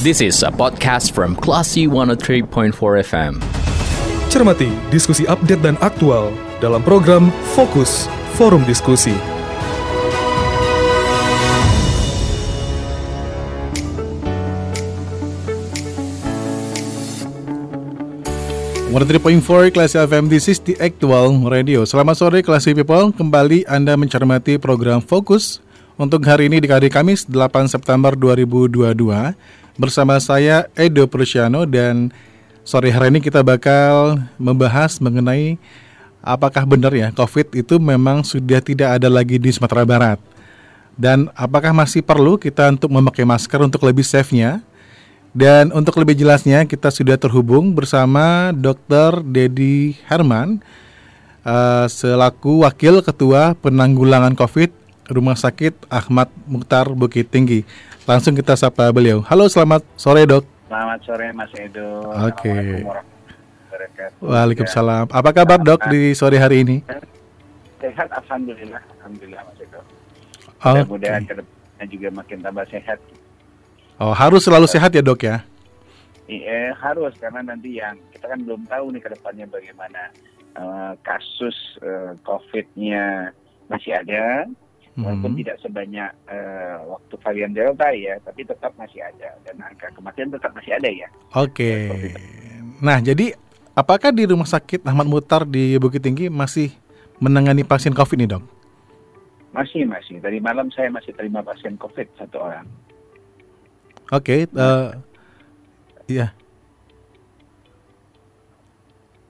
[0.00, 2.72] This is a podcast from Classy 103.4
[3.04, 3.36] FM.
[4.32, 9.12] Cermati diskusi update dan aktual dalam program Fokus Forum Diskusi.
[18.88, 21.84] One point four Classy FM, this is the actual radio.
[21.84, 25.60] Selamat sore Classy People, kembali Anda mencermati program Fokus
[26.00, 32.10] untuk hari ini di hari Kamis 8 September 2022 bersama saya Edo Prusiano dan
[32.66, 35.58] sore hari ini kita bakal membahas mengenai
[36.22, 40.18] apakah benar ya COVID itu memang sudah tidak ada lagi di Sumatera Barat
[40.98, 44.60] dan apakah masih perlu kita untuk memakai masker untuk lebih safe-nya
[45.30, 49.22] dan untuk lebih jelasnya kita sudah terhubung bersama Dr.
[49.22, 50.58] Dedi Herman
[51.46, 54.70] uh, selaku Wakil Ketua Penanggulangan COVID
[55.10, 57.66] Rumah Sakit Ahmad Mukhtar Bukit Tinggi.
[58.10, 59.22] Langsung kita sapa beliau.
[59.22, 60.42] Halo, selamat sore dok.
[60.66, 62.10] Selamat sore Mas Edo.
[62.26, 62.50] Oke.
[62.50, 64.10] Okay.
[64.18, 65.14] Waalaikumsalam.
[65.14, 66.82] Apa kabar dok di sore hari ini?
[67.78, 69.78] Sehat, alhamdulillah, alhamdulillah Mas Edo.
[70.58, 71.30] Mudah-mudahan okay.
[71.30, 72.98] ke depannya juga makin tambah sehat.
[74.02, 75.46] Oh, harus selalu sehat ya dok ya?
[76.26, 80.10] Iya, harus karena nanti yang kita kan belum tahu nih ke depannya bagaimana
[80.58, 83.30] uh, kasus uh, COVID-nya
[83.70, 84.50] masih ada,
[84.96, 85.02] hmm.
[85.04, 90.30] walaupun tidak sebanyak uh, waktu varian Delta ya, tapi tetap masih ada dan angka kematian
[90.32, 91.08] tetap masih ada ya.
[91.36, 91.90] Oke.
[91.90, 92.14] Okay.
[92.80, 93.36] Nah, jadi
[93.76, 96.72] apakah di Rumah Sakit Ahmad Mutar di Bukit Tinggi masih
[97.20, 98.44] menangani pasien COVID nih dok?
[99.50, 100.22] Masih, masih.
[100.22, 102.66] Dari malam saya masih terima pasien COVID satu orang.
[104.10, 104.88] Oke, okay, uh, eh,
[106.10, 106.26] iya.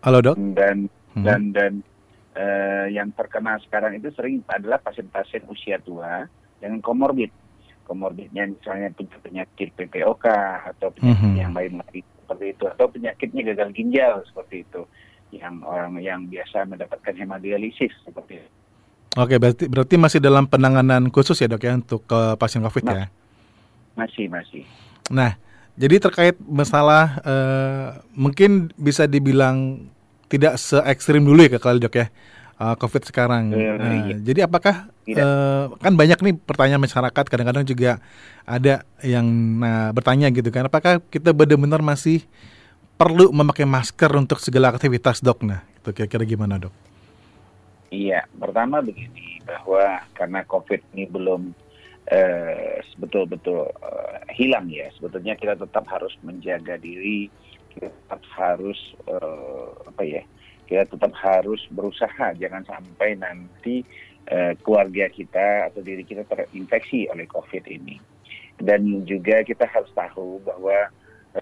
[0.01, 0.37] Halo dok.
[0.57, 1.53] Dan hmm.
[1.53, 1.85] dan
[2.37, 6.27] uh, yang terkena sekarang itu sering adalah pasien-pasien usia tua
[6.61, 7.33] dengan komorbid.
[7.87, 10.27] Komorbidnya misalnya penyakit PPOK
[10.75, 11.41] atau penyakit hmm.
[11.43, 14.83] yang lain lagi seperti itu atau penyakitnya gagal ginjal seperti itu
[15.35, 18.51] yang orang yang biasa mendapatkan hemodialisis seperti itu.
[19.19, 23.11] Oke, berarti berarti masih dalam penanganan khusus ya dok ya untuk uh, pasien COVID ya?
[23.99, 24.63] Masih, masih.
[25.11, 25.35] Nah,
[25.75, 29.91] jadi terkait masalah uh, mungkin bisa dibilang
[30.31, 32.07] tidak se ekstrim dulu ya kali dok ya
[32.61, 33.51] uh, COVID sekarang.
[33.51, 34.17] Uh, nah, iya.
[34.21, 37.99] Jadi apakah uh, kan banyak nih pertanyaan masyarakat kadang-kadang juga
[38.45, 39.27] ada yang
[39.59, 42.23] nah, bertanya gitu kan, apakah kita benar-benar masih
[43.01, 45.41] perlu memakai masker untuk segala aktivitas dok?
[45.43, 46.75] Nah, itu kira-kira gimana dok?
[47.91, 51.43] Iya, pertama begini bahwa karena COVID ini belum
[52.07, 54.87] uh, betul-betul uh, hilang ya.
[54.95, 57.27] Sebetulnya kita tetap harus menjaga diri,
[57.73, 60.23] kita tetap harus uh, apa ya?
[60.67, 63.83] Kita tetap harus berusaha jangan sampai nanti
[64.31, 67.99] uh, keluarga kita atau diri kita terinfeksi oleh COVID ini.
[68.61, 70.93] Dan juga kita harus tahu bahwa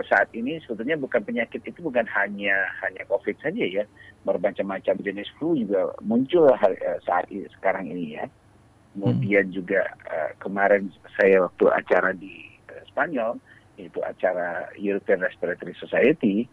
[0.06, 3.84] saat ini sebetulnya bukan penyakit itu bukan hanya hanya COVID saja ya,
[4.22, 6.46] bermacam-macam jenis flu juga muncul
[7.02, 8.28] saat ini, sekarang ini ya
[8.98, 9.54] Kemudian hmm.
[9.54, 13.38] juga uh, kemarin saya waktu acara di uh, Spanyol,
[13.78, 16.50] itu acara European Respiratory Society,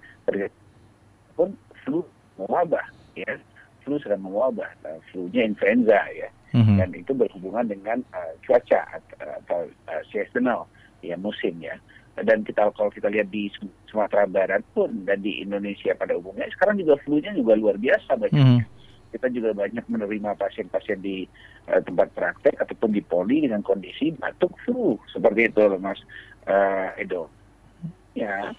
[1.34, 2.06] pun flu
[2.38, 2.86] mewabah,
[3.18, 3.36] ya,
[3.82, 6.78] flu sedang mewabah, uh, flu-nya influenza ya, hmm.
[6.78, 10.70] dan itu berhubungan dengan uh, cuaca atau uh, seasonal,
[11.02, 11.76] ya musim ya.
[12.16, 13.52] Dan kita kalau kita lihat di
[13.92, 18.40] Sumatera Barat pun dan di Indonesia pada umumnya sekarang juga flu-nya juga luar biasa banyak.
[18.40, 18.75] Hmm
[19.16, 21.24] kita juga banyak menerima pasien-pasien di
[21.72, 26.04] uh, tempat praktek ataupun di poli dengan kondisi batuk flu seperti itu loh Mas
[26.52, 27.32] uh, Edo.
[28.16, 28.56] Ya,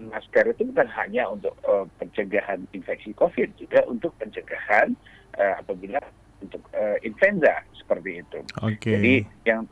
[0.00, 4.96] masker itu bukan hanya untuk uh, pencegahan infeksi COVID, juga untuk pencegahan
[5.36, 6.00] uh, apabila
[6.42, 8.38] untuk uh, influenza seperti itu.
[8.58, 8.92] Okay.
[8.98, 9.14] Jadi
[9.46, 9.68] yang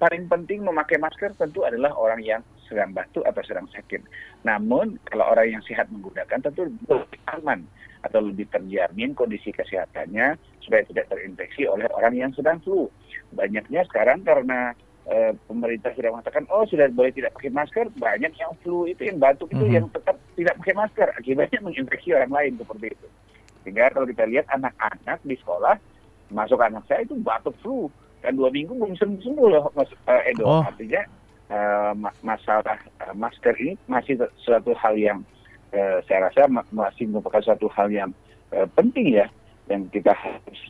[0.00, 4.00] paling penting memakai masker tentu adalah orang yang sedang batuk atau sedang sakit.
[4.48, 7.68] Namun kalau orang yang sehat menggunakan tentu lebih aman
[8.04, 12.92] atau lebih terjamin kondisi kesehatannya supaya tidak terinfeksi oleh orang yang sedang flu.
[13.32, 14.76] Banyaknya sekarang karena
[15.08, 19.16] e, pemerintah sudah mengatakan oh sudah boleh tidak pakai masker, banyak yang flu itu yang
[19.16, 19.76] batuk itu mm -hmm.
[19.80, 23.08] yang tetap tidak pakai masker akibatnya menginfeksi orang lain seperti itu.
[23.64, 25.80] Sehingga kalau kita lihat anak-anak di sekolah,
[26.28, 27.88] masuk anak saya itu batuk flu
[28.20, 30.44] dan dua minggu belum sembuh sembuh loh Mas uh, Edo.
[30.44, 30.62] Oh.
[30.64, 31.02] Artinya
[31.48, 35.20] uh, masalah uh, masker ini masih suatu hal yang
[35.74, 38.10] eh, saya rasa masih merupakan suatu hal yang
[38.54, 39.26] eh, penting ya
[39.66, 40.60] yang kita harus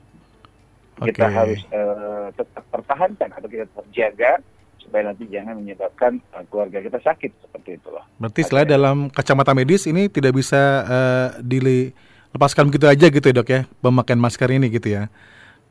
[0.99, 1.13] okay.
[1.13, 4.33] kita harus eh, tetap pertahankan atau kita tetap jaga
[4.81, 8.05] supaya nanti jangan menyebabkan uh, keluarga kita sakit seperti itu loh.
[8.21, 13.49] Berarti selain dalam kacamata medis ini tidak bisa uh, dilepaskan begitu aja gitu ya dok
[13.49, 15.09] ya pemakaian masker ini gitu ya?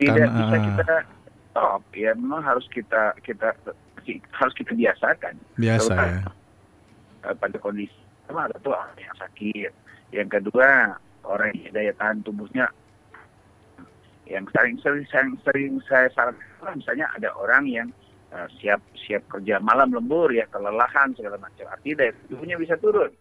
[0.02, 0.96] Tidak Karena, bisa kita
[1.54, 3.54] stop ya memang harus kita kita
[4.34, 5.38] harus kita biasakan.
[5.62, 6.34] Biasa ya
[7.24, 8.03] uh, pada kondisi
[8.34, 9.72] pertama ada tuh orang yang sakit,
[10.10, 12.66] yang kedua orang yang daya tahan tubuhnya.
[14.26, 17.88] Yang sering sering sering, sering saya sarankan misalnya ada orang yang
[18.34, 21.70] uh, siap siap kerja malam lembur ya kelelahan segala macam.
[21.70, 23.14] Artinya daya tubuhnya bisa turun.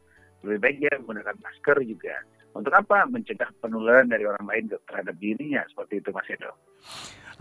[0.49, 2.17] Lebih baik dia menggunakan masker juga.
[2.56, 3.05] Untuk apa?
[3.05, 5.61] Mencegah penularan dari orang lain terhadap dirinya.
[5.69, 6.56] Seperti itu Mas Edo.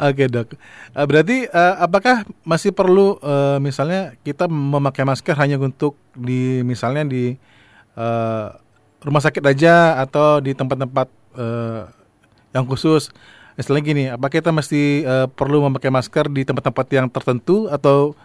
[0.01, 0.55] Oke dok,
[0.95, 3.15] uh, berarti uh, apakah masih perlu
[3.61, 7.37] misalnya kita memakai masker hanya untuk di misalnya di
[7.97, 8.55] uh,
[9.01, 11.89] rumah sakit aja atau di tempat-tempat uh,
[12.53, 13.09] yang khusus?
[13.59, 18.15] Misalnya gini, apakah kita mesti uh, perlu memakai masker di tempat-tempat yang tertentu atau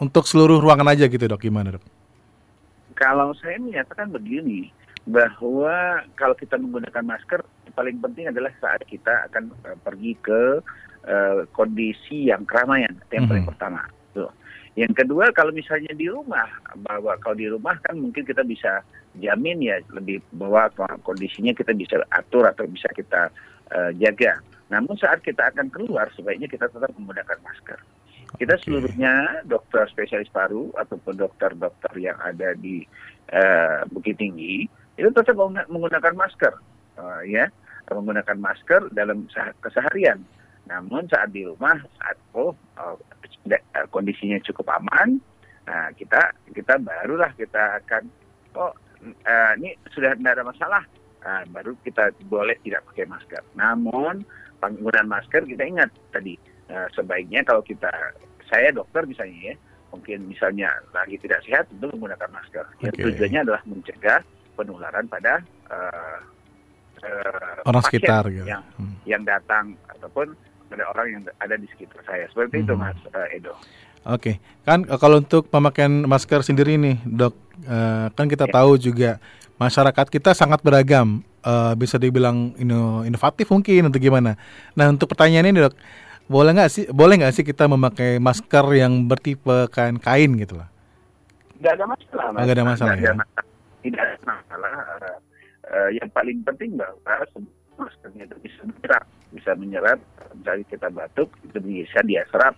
[0.00, 1.44] untuk seluruh ruangan aja gitu dok?
[1.44, 1.84] Gimana dok?
[2.96, 4.72] Kalau saya menyatakan begini,
[5.08, 7.40] bahwa kalau kita menggunakan masker
[7.72, 10.60] paling penting adalah saat kita akan uh, pergi ke
[11.08, 13.48] uh, kondisi yang keramaian yang mm -hmm.
[13.48, 13.82] pertama
[14.78, 16.46] yang kedua kalau misalnya di rumah
[16.86, 18.86] bahwa kalau di rumah kan mungkin kita bisa
[19.18, 20.70] jamin ya lebih bahwa
[21.02, 23.34] kondisinya kita bisa atur atau bisa kita
[23.74, 24.38] uh, jaga.
[24.70, 27.78] Namun saat kita akan keluar sebaiknya kita tetap menggunakan masker.
[28.38, 32.86] Kita seluruhnya dokter spesialis paru ataupun dokter-dokter yang ada di
[33.34, 35.34] uh, Bukit Tinggi itu tetap
[35.66, 36.54] menggunakan masker.
[36.94, 37.50] Uh, ya
[37.90, 39.26] menggunakan masker dalam
[39.58, 40.22] keseharian.
[40.70, 42.94] Namun saat di rumah saat oh uh,
[43.90, 45.18] kondisinya cukup aman
[45.68, 48.08] nah kita kita barulah kita akan
[48.58, 48.72] oh
[49.04, 50.82] uh, ini sudah tidak ada masalah
[51.22, 54.24] nah, baru kita boleh tidak pakai masker namun
[54.58, 56.34] penggunaan masker kita ingat tadi
[56.72, 57.90] uh, sebaiknya kalau kita
[58.50, 59.56] saya dokter misalnya ya
[59.90, 62.64] mungkin misalnya lagi tidak sehat tentu menggunakan masker.
[62.82, 64.20] Yang tujuannya adalah mencegah
[64.54, 66.18] penularan pada uh,
[67.02, 68.46] uh, orang sekitar gitu.
[68.46, 68.96] yang hmm.
[69.06, 70.34] yang datang ataupun
[70.70, 72.24] pada orang yang ada di sekitar saya.
[72.30, 72.64] Seperti hmm.
[72.64, 73.52] itu Mas uh, Edo.
[73.52, 73.60] Oke,
[74.06, 74.34] okay.
[74.64, 77.36] kan kalau untuk pemakaian masker sendiri nih, dok,
[77.68, 78.52] uh, kan kita ya.
[78.56, 79.20] tahu juga
[79.60, 84.40] masyarakat kita sangat beragam, uh, bisa dibilang ino, inovatif mungkin untuk gimana.
[84.72, 85.76] Nah untuk pertanyaan ini dok,
[86.32, 90.72] boleh nggak sih, boleh nggak sih kita memakai masker yang bertipe kain kain gitu lah?
[91.60, 92.24] Nggak ada masalah.
[92.40, 93.12] Nggak ada masalah ya.
[93.12, 93.50] Ada masalah
[93.82, 94.72] tidak ada masalah.
[94.76, 95.16] Uh,
[95.72, 96.96] uh, yang paling penting bahwa
[97.80, 99.98] maskernya itu bisa menyerap, bisa menyerap.
[100.34, 102.54] Misalnya kita batuk itu bisa dia serap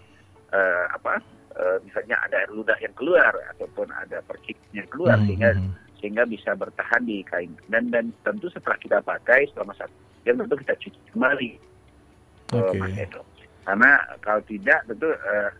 [0.52, 1.20] uh, apa?
[1.52, 5.26] Uh, misalnya ada air ludah yang keluar ataupun ada perciknya keluar hmm.
[5.28, 5.72] sehingga hmm.
[6.00, 9.92] sehingga bisa bertahan di kain dan dan tentu setelah kita pakai selama satu
[10.24, 11.50] jam tentu kita cuci kembali
[12.56, 13.04] okay.
[13.04, 13.20] uh,
[13.69, 13.90] karena
[14.24, 15.52] kalau tidak tentu uh,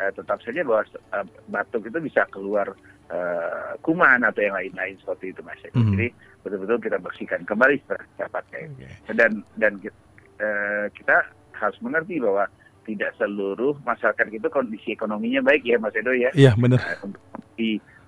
[0.00, 0.82] uh, tetap saja bahwa
[1.12, 2.70] uh, batuk itu bisa keluar
[3.12, 5.60] uh, kuman atau yang lain-lain seperti itu mas.
[5.62, 5.92] Mm-hmm.
[5.94, 6.08] Jadi
[6.42, 8.62] betul-betul kita bersihkan kembali setelah kita pakai.
[8.72, 9.14] Okay.
[9.14, 9.72] Dan dan
[10.40, 12.48] uh, kita harus mengerti bahwa
[12.82, 16.30] tidak seluruh masyarakat itu kondisi ekonominya baik ya Mas Edo ya.
[16.34, 16.82] Iya benar.
[16.82, 17.22] Uh, untuk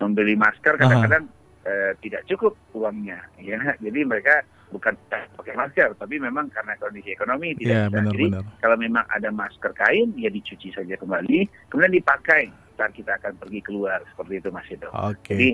[0.03, 1.31] membeli masker kadang-kadang
[1.63, 3.57] uh, tidak cukup uangnya ya.
[3.85, 4.43] Jadi mereka
[4.75, 7.95] bukan pakai masker tapi memang karena kondisi ekonomi tidak ya, bisa.
[7.95, 8.45] Benar, Jadi benar.
[8.59, 13.61] kalau memang ada masker kain ya dicuci saja kembali kemudian dipakai saat kita akan pergi
[13.63, 14.91] keluar seperti itu Mas Edo.
[14.91, 15.31] Okay.
[15.31, 15.51] Jadi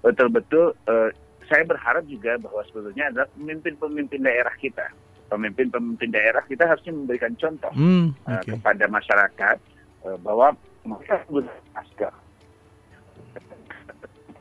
[0.00, 1.10] betul-betul uh,
[1.50, 4.86] saya berharap juga bahwa sebetulnya adalah pemimpin-pemimpin daerah kita,
[5.30, 8.34] pemimpin-pemimpin daerah kita harusnya memberikan contoh hmm, okay.
[8.34, 9.56] uh, kepada masyarakat
[10.04, 11.22] uh, bahwa mereka
[11.70, 12.12] masker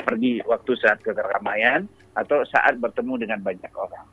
[0.10, 1.86] pergi waktu saat keramaian
[2.18, 4.08] atau saat bertemu dengan banyak orang.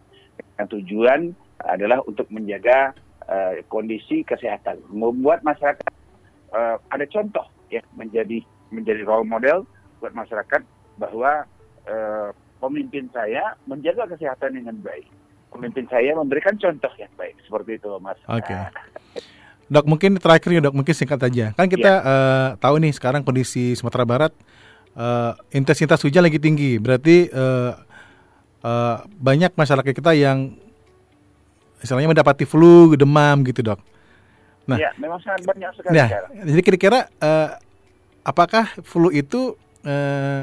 [0.60, 1.20] Yang tujuan
[1.64, 2.92] adalah untuk menjaga
[3.24, 5.92] uh, kondisi kesehatan, membuat masyarakat
[6.52, 9.64] uh, ada contoh ya menjadi menjadi role model
[10.02, 10.60] buat masyarakat
[11.00, 11.48] bahwa
[11.88, 15.08] uh, pemimpin saya menjaga kesehatan dengan baik.
[15.52, 18.18] Pemimpin saya memberikan contoh yang baik seperti itu, Mas.
[18.28, 18.44] Oke.
[18.50, 18.62] Okay.
[19.66, 21.50] Dok, mungkin terakhir ya dok, mungkin singkat aja.
[21.58, 22.06] Kan kita ya.
[22.06, 24.30] uh, tahu nih sekarang kondisi Sumatera Barat
[24.94, 27.74] uh, intensitas hujan lagi tinggi, berarti uh,
[28.62, 30.54] uh, banyak masyarakat kita yang
[31.82, 33.82] istilahnya mendapati flu, demam gitu dok.
[34.70, 35.94] Nah, ya, memang sangat banyak sekali.
[35.94, 36.08] Nah,
[36.46, 37.58] jadi kira-kira uh,
[38.22, 40.42] apakah flu itu uh,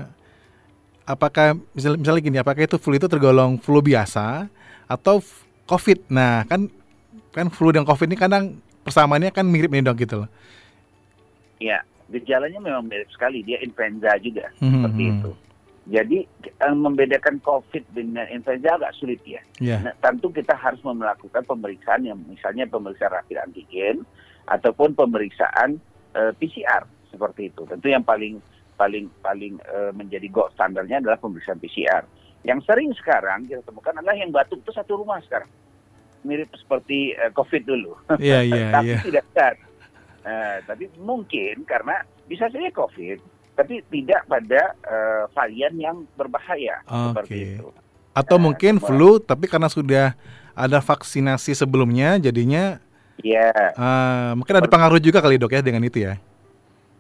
[1.04, 4.48] apakah misalnya, misalnya gini, apakah itu flu itu tergolong flu biasa
[4.88, 5.24] atau
[5.70, 6.12] COVID?
[6.12, 6.68] Nah, kan
[7.34, 10.30] kan flu dan COVID ini kadang persamaannya kan mirip nih dok gitu loh.
[11.64, 13.42] Iya, gejalanya memang mirip sekali.
[13.42, 15.14] Dia influenza juga hmm, seperti hmm.
[15.18, 15.32] itu.
[15.84, 16.18] Jadi
[16.64, 19.44] membedakan COVID dengan influenza agak sulit ya.
[19.60, 19.84] Yeah.
[19.84, 24.08] Nah, tentu kita harus melakukan pemeriksaan yang misalnya pemeriksaan rapid antigen
[24.48, 25.80] ataupun pemeriksaan
[26.16, 27.68] uh, eh, PCR seperti itu.
[27.68, 28.40] Tentu yang paling
[28.80, 32.08] paling paling uh, menjadi gold standarnya adalah pemeriksaan PCR.
[32.44, 35.48] Yang sering sekarang kita temukan adalah yang batuk itu satu rumah sekarang.
[36.24, 37.92] Mirip seperti uh, COVID dulu.
[38.20, 39.02] Iya, iya, Tapi yeah.
[39.04, 39.54] tidak benar.
[40.24, 43.20] Uh, tapi mungkin karena bisa saja COVID
[43.54, 47.04] tapi tidak pada uh, varian yang berbahaya Oke.
[47.12, 47.68] seperti itu.
[48.16, 50.16] Atau Nah, mungkin semua- flu tapi karena sudah
[50.56, 52.80] ada vaksinasi sebelumnya jadinya
[53.22, 56.18] Ya, eh, mungkin ada pengaruh juga kali dok ya dengan itu ya.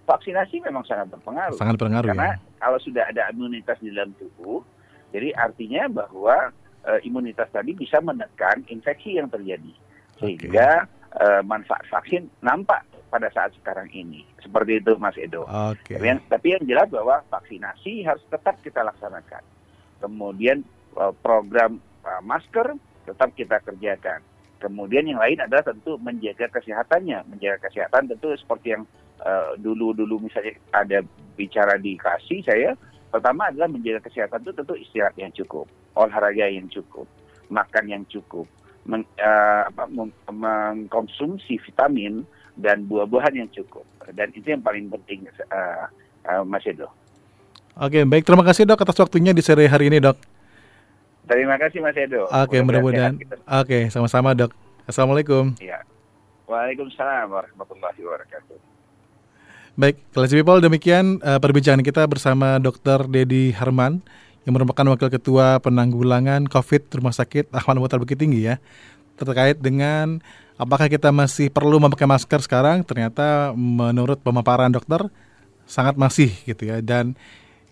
[0.05, 1.57] vaksinasi memang sangat berpengaruh.
[1.57, 2.59] Sangat berpengaruh Karena ya.
[2.59, 4.61] kalau sudah ada imunitas di dalam tubuh,
[5.13, 6.49] jadi artinya bahwa
[6.89, 9.69] eh, imunitas tadi bisa menekan infeksi yang terjadi.
[10.17, 10.89] Sehingga
[11.21, 12.81] eh, manfaat vaksin nampak
[13.13, 14.25] pada saat sekarang ini.
[14.41, 15.45] Seperti itu Mas Edo.
[15.45, 15.93] Oke.
[15.93, 19.45] Tapi, yang, tapi yang jelas bahwa vaksinasi harus tetap kita laksanakan.
[20.01, 20.65] Kemudian
[20.97, 22.73] eh, program eh, masker
[23.05, 24.25] tetap kita kerjakan.
[24.57, 27.27] Kemudian yang lain adalah tentu menjaga kesehatannya.
[27.27, 28.85] Menjaga kesehatan tentu seperti yang
[29.55, 30.99] dulu-dulu misalnya ada
[31.39, 32.75] bicara di kasih saya,
[33.13, 37.05] pertama adalah menjaga kesehatan itu tentu istirahat yang cukup, olahraga yang cukup,
[37.53, 38.49] makan yang cukup,
[38.89, 39.85] men- eh, apa,
[40.33, 42.25] mengkonsumsi vitamin
[42.57, 43.85] dan buah-buahan yang cukup.
[44.09, 45.85] Dan itu yang paling penting eh,
[46.25, 46.89] eh, Mas Edo.
[47.77, 50.17] Oke, baik terima kasih dok atas waktunya di sore hari ini dok.
[51.29, 52.25] Terima kasih Mas Edo.
[52.29, 53.17] Oke, mudah-mudahan.
[53.61, 54.53] Oke, sama-sama dok.
[54.89, 55.55] Assalamualaikum.
[55.61, 55.81] Ya.
[56.49, 58.72] Waalaikumsalam warahmatullahi wabarakatuh.
[59.73, 63.09] Baik, Classy People demikian eh, perbincangan kita bersama Dr.
[63.09, 64.05] Dedi Harman
[64.45, 68.61] yang merupakan Wakil Ketua Penanggulangan COVID Rumah Sakit Ahmad Muhtar Bukit Tinggi ya
[69.17, 70.21] terkait dengan
[70.61, 75.09] apakah kita masih perlu memakai masker sekarang ternyata menurut pemaparan dokter
[75.65, 77.17] sangat masih gitu ya dan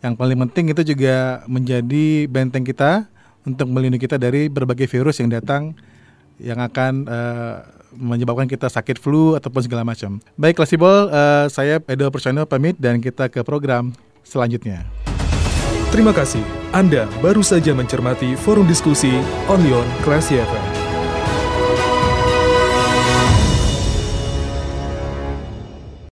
[0.01, 3.05] yang paling penting itu juga menjadi benteng kita
[3.46, 5.77] untuk melindungi kita dari berbagai virus yang datang
[6.41, 10.24] yang akan eh, menyebabkan kita sakit flu ataupun segala macam.
[10.39, 13.91] Baik, Klasibol, eh, saya Edo Persono pamit dan kita ke program
[14.24, 14.88] selanjutnya.
[15.91, 16.43] Terima kasih.
[16.71, 19.12] Anda baru saja mencermati forum diskusi
[19.51, 20.39] Onion Classy.